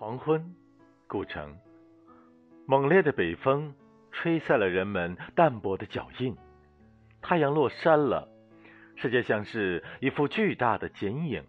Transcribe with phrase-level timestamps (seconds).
[0.00, 0.54] 黄昏
[1.08, 1.58] 古城，
[2.66, 3.74] 猛烈的北风
[4.12, 6.36] 吹散了人们淡薄的脚印，
[7.20, 8.28] 太阳落山了，
[8.94, 11.44] 世界像是一幅巨大的剪影。